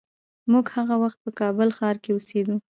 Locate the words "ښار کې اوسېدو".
1.77-2.55